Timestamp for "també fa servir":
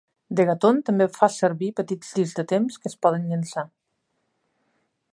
0.87-1.69